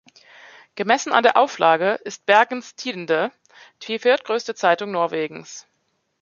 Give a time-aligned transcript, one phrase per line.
[0.73, 3.31] Gemessen an der Auflage ist Bergens Tidende
[3.83, 5.67] die viertgrößte Zeitung Norwegens.